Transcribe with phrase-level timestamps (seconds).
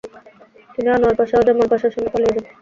[0.73, 2.45] তিনি আনোয়ার পাশা ও জামাল পাশার সাথে পালিয়ে যান।